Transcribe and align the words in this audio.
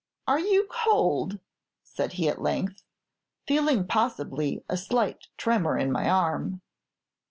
'Are 0.27 0.39
you 0.39 0.65
cold?' 0.67 1.37
said 1.83 2.13
he, 2.13 2.27
at 2.27 2.41
length, 2.41 2.81
feeling 3.47 3.85
possibly 3.85 4.63
a 4.67 4.75
slight 4.75 5.27
tremor 5.37 5.77
in 5.77 5.91
my 5.91 6.09
arm. 6.09 6.59